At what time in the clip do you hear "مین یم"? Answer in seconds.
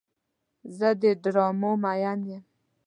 1.83-2.43